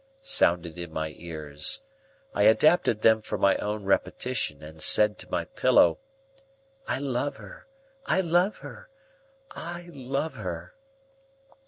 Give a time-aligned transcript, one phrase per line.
[0.23, 1.83] sounded in my ears.
[2.33, 5.99] I adapted them for my own repetition, and said to my pillow,
[6.87, 7.67] "I love her,
[8.07, 8.89] I love her,
[9.51, 10.73] I love her!"